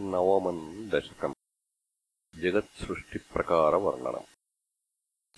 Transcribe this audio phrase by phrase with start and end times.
[0.00, 1.34] नवमम् दशकम्
[2.42, 4.28] जगत्सृष्टिप्रकारवर्णनम्